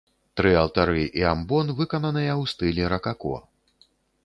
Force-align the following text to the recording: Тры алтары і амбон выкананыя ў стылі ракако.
Тры 0.39 0.53
алтары 0.61 1.03
і 1.19 1.25
амбон 1.33 1.69
выкананыя 1.81 2.33
ў 2.41 2.53
стылі 2.55 2.91
ракако. 2.97 3.35